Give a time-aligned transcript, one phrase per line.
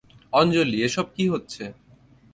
[0.33, 1.63] আঞ্জলি এসব কি হচ্ছে?